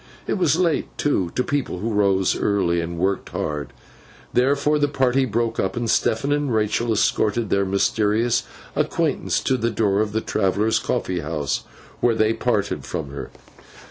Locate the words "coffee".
10.79-11.19